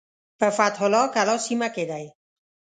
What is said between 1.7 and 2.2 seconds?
کې دی.